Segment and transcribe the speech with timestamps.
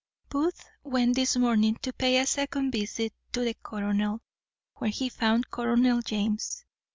[0.29, 4.19] _Booth went this morning to pay a second visit to the colonel,
[4.77, 6.65] where he found Colonel James.